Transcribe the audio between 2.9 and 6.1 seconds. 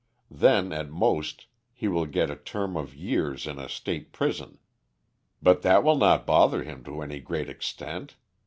years in a state prison, but that will